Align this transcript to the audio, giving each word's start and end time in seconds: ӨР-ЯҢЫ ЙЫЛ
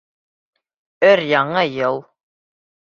ӨР-ЯҢЫ 1.09 1.55
ЙЫЛ 1.69 2.03